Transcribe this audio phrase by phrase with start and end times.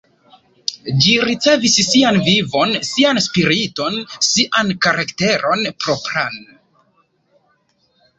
[1.01, 6.41] Ĝi ricevis sian vivon, sian spiriton, sian karakteron propran.